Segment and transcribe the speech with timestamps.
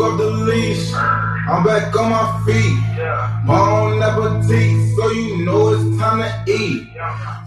[0.00, 0.92] Of the leash.
[0.94, 2.78] I'm back on my feet.
[3.44, 6.86] Bon appetit, so you know it's time to eat.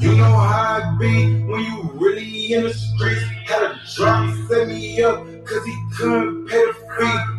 [0.02, 3.22] You know how it be when you really in the streets.
[3.46, 7.31] Had a drop, set me up, cause he couldn't pay the fee.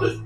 [0.00, 0.25] Got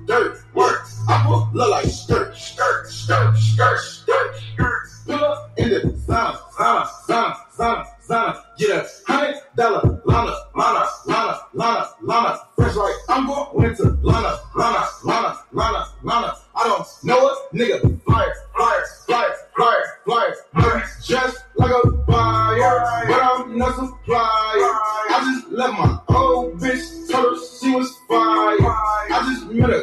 [29.50, 29.80] I just met a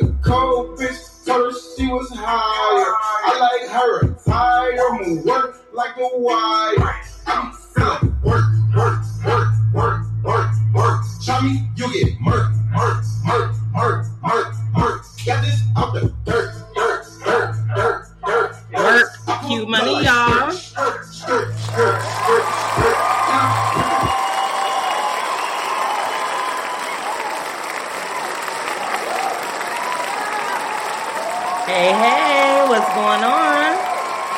[31.67, 33.75] Hey, hey, what's going on?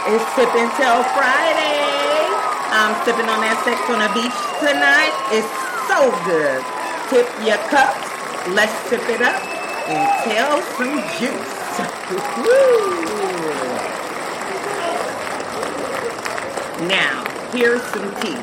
[0.09, 2.25] It's Sip and Tell Friday.
[2.73, 5.13] I'm sipping on that sex on the beach tonight.
[5.29, 5.45] It's
[5.85, 6.65] so good.
[7.13, 8.01] Tip your cups.
[8.49, 9.37] Let's sip it up
[9.85, 11.53] and tell some juice.
[16.89, 18.41] Now, here's some tea.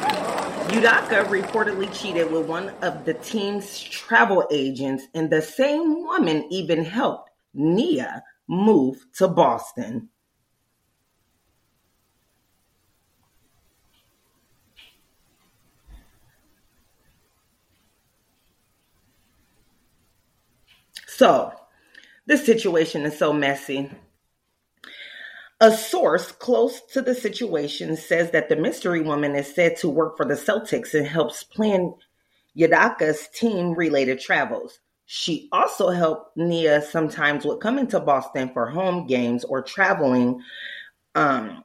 [0.77, 6.85] Udoka reportedly cheated with one of the team's travel agents, and the same woman even
[6.85, 10.09] helped Nia move to Boston.
[21.07, 21.53] So,
[22.27, 23.91] this situation is so messy.
[25.59, 30.19] A source close to the situation says that the mystery woman is said to work
[30.19, 31.95] for the Celtics and helps plan
[32.55, 34.81] Udoka's team related travels.
[35.07, 40.43] She also helped Nia sometimes with coming to Boston for home games or traveling
[41.15, 41.63] um,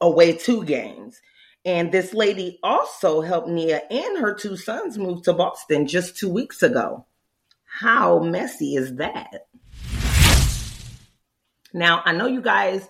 [0.00, 1.20] away to games.
[1.66, 6.30] And this lady also helped Nia and her two sons move to Boston just two
[6.30, 7.04] weeks ago.
[7.64, 9.46] How messy is that?
[11.74, 12.88] Now, I know you guys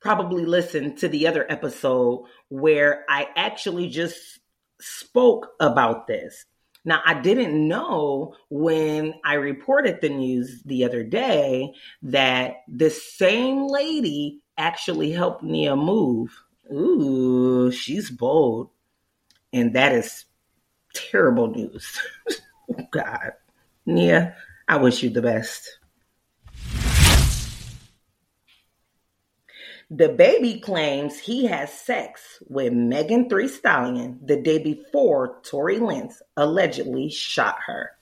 [0.00, 4.40] probably listened to the other episode where I actually just
[4.80, 6.46] spoke about this.
[6.86, 13.66] Now, I didn't know when I reported the news the other day that this same
[13.66, 16.40] lady actually helped Nia move.
[16.72, 18.70] Ooh, she's bold.
[19.52, 20.26] And that is
[20.94, 22.00] terrible news.
[22.92, 23.32] God.
[23.84, 24.36] Nia,
[24.68, 25.78] I wish you the best.
[29.92, 37.08] DaBaby claims he has sex with Megan Three Stallion the day before Tory Lanez allegedly
[37.08, 37.92] shot her.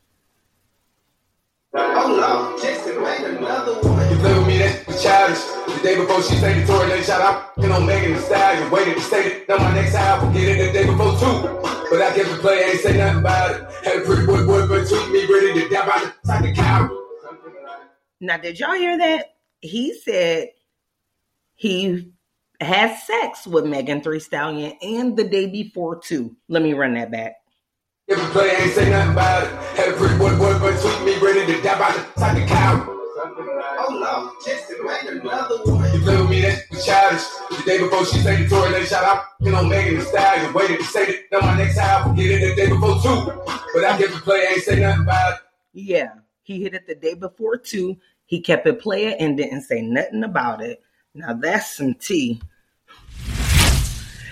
[1.74, 4.10] Oh no, Jason made another one.
[4.10, 5.42] You play with me, that's childish.
[5.76, 8.70] The day before she say the Tory Lane shot, I'm f***ing on Megan Thee Stallion.
[8.70, 11.60] Waited to say it, now my next album, get it the day before too.
[11.90, 13.70] But I kept it playing, ain't say nothing about it.
[13.84, 16.88] Had a pretty boy, boy, but tweet me, ready to die by the cow.
[18.20, 19.36] Now, did y'all hear that?
[19.60, 20.48] He said
[21.54, 22.12] he
[22.60, 26.36] had sex with Megan Three Stallion and the day before too.
[26.48, 27.36] Let me run that back.
[28.06, 29.50] If you play, ain't say nothing about it.
[29.76, 32.46] Had a pretty boy, boy, but tweet me, ready to die by the time the
[32.46, 32.86] cow.
[33.86, 35.92] Oh no, Jason made another one.
[35.94, 37.24] You play with me, that's childish.
[37.50, 40.52] The day before she say the Tory Lane shot, I'm f***ing on Megan Thee Stallion.
[40.52, 43.42] Waited to say it, now my next album, get it the day before too.
[43.74, 45.40] But I kept it play, ain't say nothing about it.
[45.72, 46.12] Yeah,
[46.42, 47.96] he hit it the day before too.
[48.26, 50.82] He kept it playing and didn't say nothing about it.
[51.14, 52.40] Now that's some tea.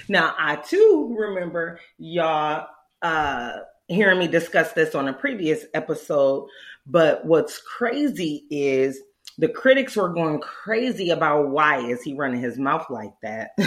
[0.09, 2.67] Now I too remember y'all
[3.01, 3.53] uh
[3.89, 6.49] hearing me discuss this on a previous episode,
[6.87, 9.01] but what's crazy is
[9.39, 13.53] the critics were going crazy about why is he running his mouth like that.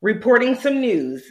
[0.00, 1.24] Reporting some news.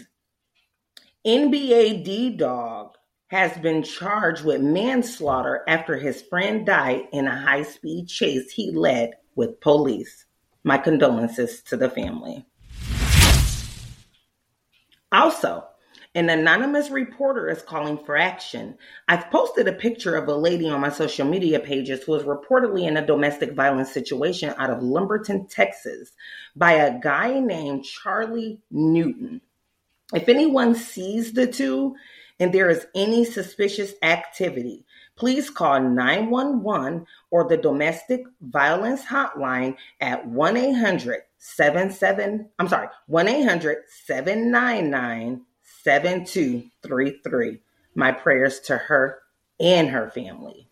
[1.26, 2.93] NBA Ddawg
[3.34, 8.70] has been charged with manslaughter after his friend died in a high speed chase he
[8.70, 10.26] led with police.
[10.64, 12.46] My condolences to the family.
[15.12, 15.66] Also,
[16.14, 18.78] an anonymous reporter is calling for action.
[19.08, 22.88] I've posted a picture of a lady on my social media pages who is reportedly
[22.88, 26.12] in a domestic violence situation out of Lumberton, Texas,
[26.56, 29.42] by a guy named Charlie Newton.
[30.14, 31.96] If anyone sees the two
[32.40, 34.86] and there is any suspicious activity,
[35.16, 45.42] please call 911 or the domestic violence hotline at 1-800-77 I'm sorry, 1-800-799
[45.84, 47.60] 7233.
[47.96, 49.20] My prayers to her
[49.60, 50.68] and her family.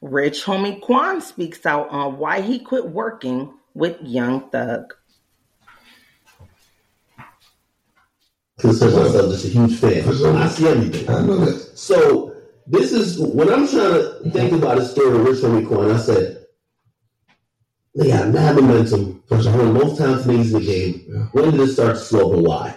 [0.00, 4.94] Rich Homie Quan speaks out on why he quit working with Young Thug.
[8.58, 10.36] Consider myself just a huge fan.
[10.36, 11.08] I see everything.
[11.08, 11.58] I know that.
[11.78, 12.34] So
[12.66, 15.90] this is when I'm trying to think about a story of Rich Homie Quan.
[15.90, 16.44] I said,
[17.94, 19.22] they got mad momentum.
[19.28, 21.04] Bunch of most times niggas in the game.
[21.08, 21.24] Yeah.
[21.32, 22.76] When did it start to slow and why?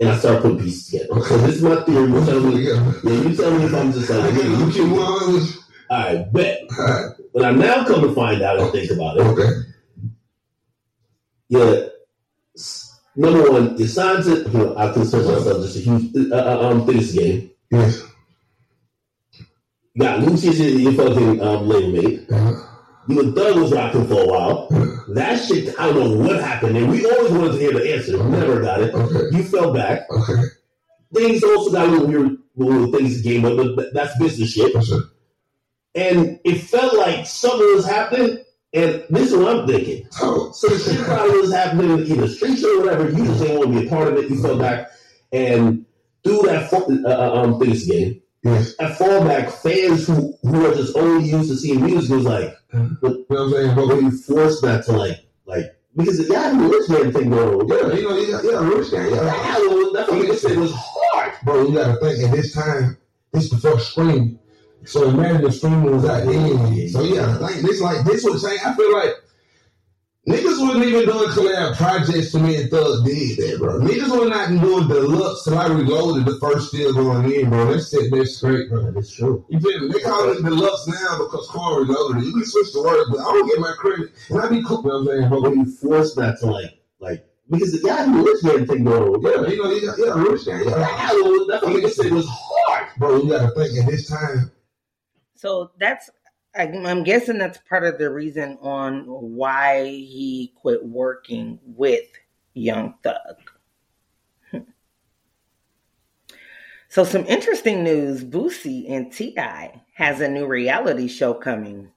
[0.00, 1.20] And I started putting pieces together.
[1.22, 2.08] So this is my theory.
[2.10, 2.92] You tell me, Yeah.
[3.04, 5.56] yeah, you tell me if I'm just like, get you keep- want.
[5.90, 6.60] all right, bet.
[6.78, 9.22] Alright, But I now come to find out and think about it.
[9.26, 9.50] Okay.
[11.48, 11.88] Yeah.
[13.18, 16.68] Number one, you signed to, you know, I consider myself just a huge, uh, uh,
[16.70, 17.50] um, this game.
[17.70, 18.02] Yes.
[19.98, 22.30] Got Lucius, your, your fucking um, label mate.
[22.30, 22.54] Uh,
[23.08, 24.68] You and Thug was rocking for a while.
[25.14, 26.76] That shit, I don't know what happened.
[26.76, 28.22] And we always wanted to hear the answer.
[28.22, 28.94] Never got it.
[28.94, 29.36] okay.
[29.36, 30.02] You fell back.
[30.10, 30.42] Okay.
[31.10, 34.52] Then he's also got little weird little things in the game, but, but that's business
[34.52, 34.72] shit.
[34.74, 34.92] That's.
[35.94, 38.44] And it felt like something was happening.
[38.74, 40.06] And this is what I'm thinking.
[40.12, 43.10] So, So the shit probably was happening either the streets or whatever.
[43.10, 44.30] You just didn't want to be a part of it.
[44.30, 44.90] You fell back.
[45.32, 45.86] And
[46.24, 48.74] through that uh, uh, um, things game, yes.
[48.80, 52.98] at fallback, fans who, who are just only used to seeing music was like, You
[53.00, 53.76] know what I'm saying?
[53.76, 57.30] but when you force that to like, like, because y'all have a rich man thing
[57.30, 57.68] going on.
[57.68, 59.08] yeah, you know, yeah, yeah, rich yeah.
[59.08, 61.32] Yeah, that's what was hard.
[61.44, 62.96] Bro, you gotta think at this time,
[63.32, 64.38] this first stream.
[64.84, 66.88] So imagine the streaming was out then.
[66.88, 69.14] So yeah, like this like this was saying I feel like
[70.28, 73.80] niggas wasn't even doing collab projects to me and Thug did that, bro.
[73.80, 77.72] Niggas were not doing deluxe till I reloaded the first deal going in, bro.
[77.72, 78.90] That shit that's straight, bro.
[78.92, 79.44] That's true.
[79.48, 79.92] You feel me?
[79.92, 82.26] They call it deluxe now because Corey reloaded it.
[82.26, 84.10] You can switch the word, but I don't get my credit.
[84.30, 85.30] And I be cool, you know what I'm saying?
[85.30, 88.84] But when you force that to like, like, because the guy who rich man thing
[88.84, 89.22] going on.
[89.22, 90.70] yeah, you know, you got, yeah, rich guy, yeah.
[90.70, 92.88] Yeah, that's what niggas said was hard.
[92.98, 94.50] Bro, you gotta think at this time,
[95.38, 96.10] So that's,
[96.56, 102.08] I'm guessing that's part of the reason on why he quit working with
[102.54, 103.36] Young Thug.
[104.50, 104.58] Hmm.
[106.88, 109.80] So some interesting news, Boosie and T.I.
[109.94, 111.92] has a new reality show coming.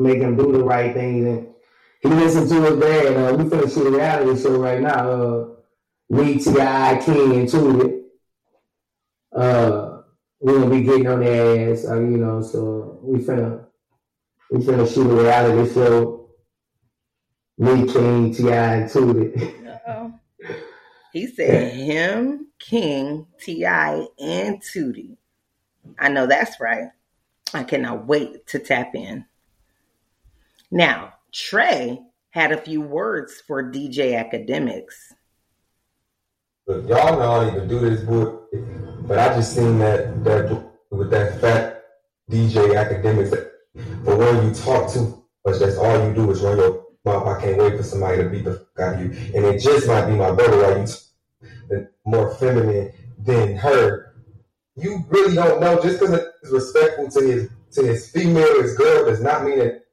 [0.00, 1.26] make him do the right things.
[1.26, 1.54] And
[2.02, 3.16] he listened to his dad.
[3.16, 5.10] Uh, we finna a reality show right now.
[5.10, 5.48] Uh,
[6.08, 8.02] me, T.I., King, and Tootie.
[9.32, 9.89] Uh,
[10.40, 13.66] we're gonna be getting on their ass, uh, you know, so we finna,
[14.50, 16.28] we finna shoot a reality show.
[17.58, 19.66] Me, King, T.I., and Tootie.
[19.66, 20.12] Uh-oh.
[21.12, 25.16] He said him, King, T.I., and Tootie.
[25.98, 26.90] I know that's right.
[27.52, 29.24] I cannot wait to tap in.
[30.70, 35.12] Now, Trey had a few words for DJ Akademiks.
[36.66, 40.64] Look, y'all know I don't even do this, but but I just seen that that
[40.92, 41.82] with that fat
[42.30, 43.30] DJ Akademiks.
[43.30, 43.50] That,
[44.04, 47.26] for when you talk too much, that's all you do is run your mouth.
[47.26, 49.88] I can't wait for somebody to beat the fuck out of you, and it just
[49.88, 50.58] might be my brother.
[50.58, 51.48] Like you,
[51.80, 54.14] t- more feminine than her.
[54.76, 59.06] You really don't know just because it's respectful to his to his female, his girl,
[59.06, 59.86] does not mean that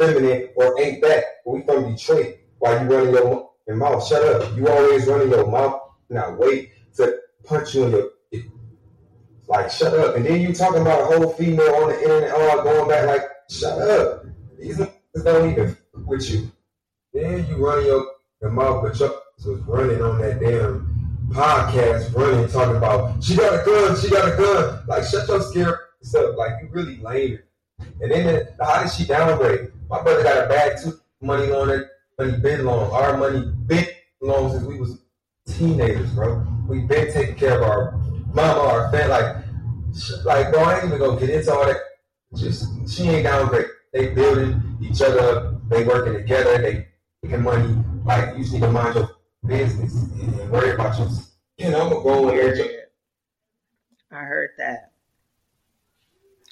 [0.00, 1.22] feminine or ain't that.
[1.46, 2.38] We from Detroit.
[2.58, 4.04] Why you running your, your mouth?
[4.04, 4.56] Shut up.
[4.56, 5.80] You always running your mouth.
[6.10, 8.10] Now wait to punch you in your
[9.46, 10.16] like shut up.
[10.16, 13.06] And then you talking about a whole female on the internet oh, all going back
[13.06, 14.24] like shut up.
[14.58, 16.50] These niggas don't even with you.
[17.12, 18.06] Then you running your,
[18.40, 20.90] your mouth, but Chuck was running on that damn
[21.30, 24.82] podcast, running talking about she got a gun, she got a gun.
[24.86, 26.36] Like shut your scare stuff.
[26.36, 27.38] Like you really lame.
[28.00, 29.70] And then the, how did she downgrade?
[29.88, 31.88] My brother got a bag too money on it.
[32.18, 32.90] Money been long.
[32.92, 33.86] Our money been
[34.20, 34.98] long since we was
[35.46, 36.46] teenagers, bro.
[36.68, 38.00] We been taking care of our
[38.34, 39.08] mama, our family.
[39.08, 39.36] Like,
[40.24, 41.76] like, bro, I ain't even gonna get into all that.
[42.36, 43.66] Just she ain't downgrade.
[43.92, 45.68] They building each other up.
[45.68, 46.58] They working together.
[46.58, 46.88] They
[47.22, 47.76] making money.
[48.04, 49.10] Like, you just need to mind your
[49.46, 51.08] business and worry about your.
[51.58, 52.88] You know, I'm gonna go there.
[54.10, 54.90] I heard that.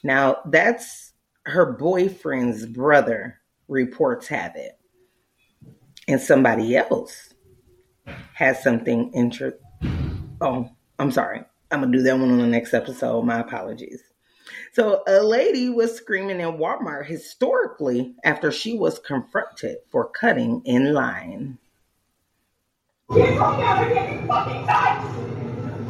[0.04, 1.12] Now, that's
[1.46, 4.78] her boyfriend's brother, reports have it.
[6.08, 7.34] And somebody else
[8.34, 9.58] has something interest.
[10.40, 11.44] Oh, I'm sorry.
[11.72, 13.22] I'm going to do that one on the next episode.
[13.22, 14.02] My apologies.
[14.74, 20.92] So, a lady was screaming in Walmart historically after she was confronted for cutting in
[20.92, 21.56] line.
[23.10, 25.02] You don't never get fucking touch.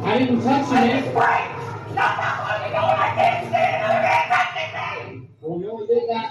[0.03, 0.91] I didn't touch I you.
[0.93, 1.49] didn't break.
[1.91, 2.73] Stop that fucking.
[2.75, 5.29] I can't stand another man touching me.
[5.43, 6.27] Oh, well, you only did that.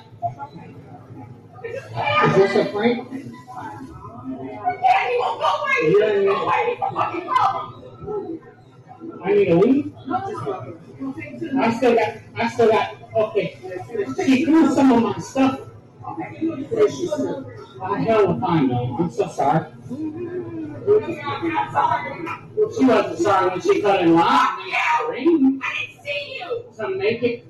[2.26, 2.98] Is this a prank?
[4.80, 5.78] Daddy won't go away.
[5.92, 6.60] He doesn't go away.
[6.68, 7.68] He's a fucking problem.
[9.32, 9.94] I leave.
[11.58, 12.14] I still got.
[12.36, 12.96] I still got.
[13.14, 13.58] Okay.
[14.26, 15.60] She threw some of my stuff.
[17.82, 18.96] I held a fine though.
[18.98, 19.66] I'm so sorry.
[22.76, 24.24] She wasn't sorry when she cut in line.
[24.28, 25.62] I didn't
[26.02, 26.64] see you.
[26.76, 27.46] To make it.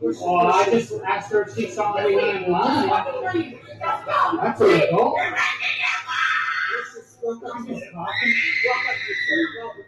[0.00, 2.88] Well, I just asked her if she saw anyone in line.
[2.88, 3.58] That's where you
[4.90, 5.14] go.
[5.16, 5.80] You're wrecking
[7.78, 9.85] your life.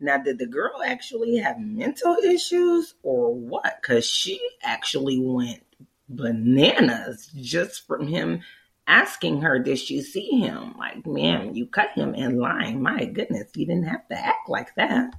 [0.00, 3.80] Now, did the girl actually have mental issues or what?
[3.80, 5.64] Because she actually went
[6.10, 8.42] bananas just from him
[8.86, 10.74] asking her, Did she see him?
[10.78, 12.82] Like, man, you cut him in line.
[12.82, 15.14] My goodness, you didn't have to act like that.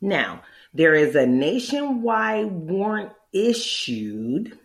[0.00, 0.42] Now,
[0.78, 4.56] there is a nationwide warrant issued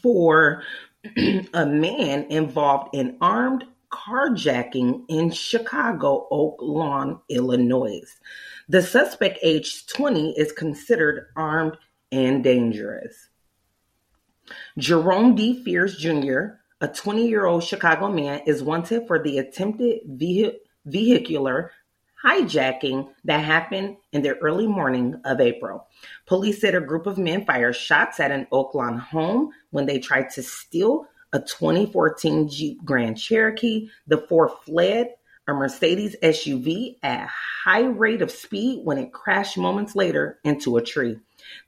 [0.00, 0.62] for
[1.52, 8.00] a man involved in armed carjacking in Chicago, Oak Lawn, Illinois.
[8.70, 11.76] The suspect, aged 20, is considered armed
[12.10, 13.28] and dangerous.
[14.78, 15.62] Jerome D.
[15.62, 21.70] Fears Jr., a 20 year old Chicago man, is wanted for the attempted vehi- vehicular
[22.26, 25.86] hijacking that happened in the early morning of April.
[26.26, 30.30] Police said a group of men fired shots at an Oaklawn home when they tried
[30.30, 33.88] to steal a 2014 Jeep Grand Cherokee.
[34.06, 35.14] The four fled
[35.48, 37.30] a Mercedes SUV at a
[37.64, 41.18] high rate of speed when it crashed moments later into a tree.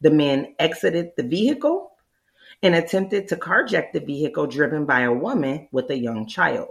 [0.00, 1.92] The men exited the vehicle
[2.62, 6.70] and attempted to carjack the vehicle driven by a woman with a young child.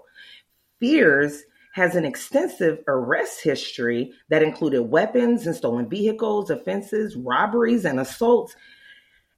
[0.81, 1.43] Fears
[1.77, 8.55] has an extensive arrest history that included weapons and stolen vehicles, offenses, robberies, and assaults.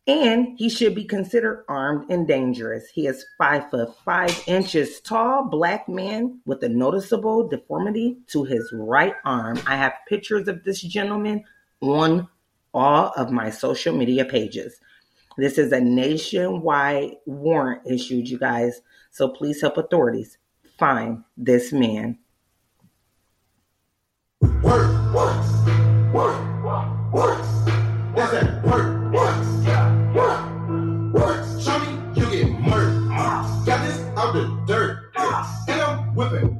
[0.07, 2.87] And he should be considered armed and dangerous.
[2.87, 8.71] He is five foot five inches tall, black man with a noticeable deformity to his
[8.71, 9.59] right arm.
[9.67, 11.43] I have pictures of this gentleman
[11.81, 12.29] on
[12.73, 14.79] all of my social media pages.
[15.35, 18.79] This is a nationwide warrant issued, you guys.
[19.11, 20.37] So please help authorities
[20.77, 22.17] find this man.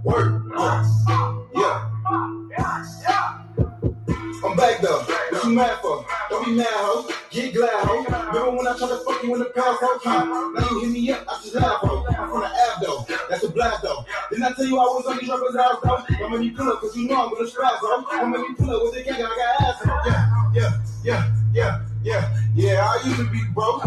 [0.03, 0.85] Work, work.
[1.55, 1.89] Yeah.
[4.41, 5.03] I'm back though.
[5.03, 6.05] What you mad for?
[6.29, 7.09] Don't be mad, ho.
[7.29, 8.03] Get glad, ho.
[8.03, 9.99] Remember when I tried to fuck you in the past, ho?
[10.03, 10.51] Huh?
[10.55, 12.05] Now you hit me up, I just laugh, ho.
[12.07, 13.05] I'm from the Ab, though.
[13.29, 14.05] That's a blast, though.
[14.29, 16.15] Didn't I tell you I was on these rappers' house, though?
[16.19, 18.05] Don't make me pull up, cause you know I'm gonna spaz, ho.
[18.09, 19.91] Don't make me pull up with the gang, I got ass, ho.
[20.07, 20.71] Yeah, yeah,
[21.03, 22.87] yeah, yeah, yeah, yeah.
[22.87, 23.83] I used to be broke.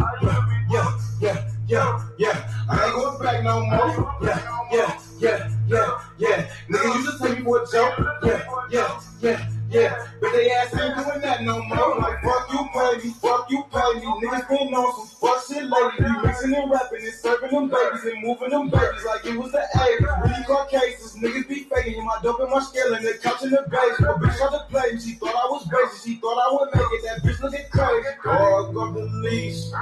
[5.73, 6.51] Yeah, yeah.
[6.71, 7.95] Nigga used to take me for a joke.
[8.25, 9.49] Yeah, yeah, yeah.
[9.73, 11.97] Yeah, but they ass ain't doing that no more.
[11.97, 14.07] Like, fuck you, me, fuck you, pay me.
[14.23, 16.07] Niggas been on some fuck shit lately.
[16.07, 19.53] You mixing and rapping and serving them babies and moving them babies like it was
[19.53, 20.23] the 80s.
[20.23, 22.05] Really caught cases, niggas be faking.
[22.05, 23.99] My dope and my skill and the couch in the base.
[24.01, 26.03] A bitch tried to play me, she thought I was basic.
[26.05, 28.09] She thought I would make it, that bitch looking crazy.
[28.25, 29.73] Dog off the leash,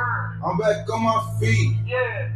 [0.45, 1.77] I'm back on my feet.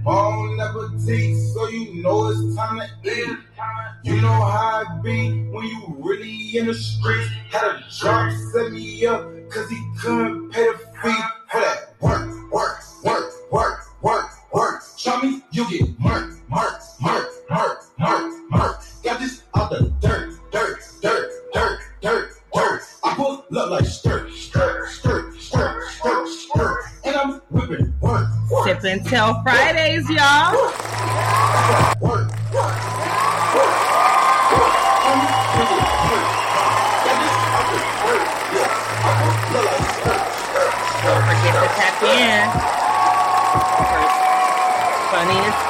[0.04, 3.38] Bon appetit, so you know it's time to eat.
[4.02, 7.30] You know how it be when you really in the streets.
[7.50, 12.52] Had a drop set me up, cause he couldn't pay the fee for that work,
[12.52, 14.82] work, work, work, work, work.
[14.98, 18.82] Show me you get murk, murk, murk, murk, murk, murk.
[19.04, 22.82] Got this out the dirt, dirt, dirt, dirt, dirt, dirt.
[23.04, 26.84] I pull up like skirt, skirt, skirt, skirt, skirt, skirt.
[27.04, 30.43] And I'm whipping work, work, Sip and Fridays, y'all.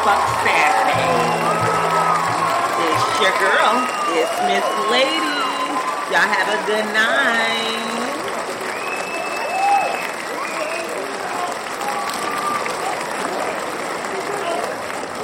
[0.05, 1.01] Saturday.
[2.85, 3.89] It's your girl.
[4.13, 5.17] It's Miss Lady.
[6.13, 8.04] Y'all have a good night.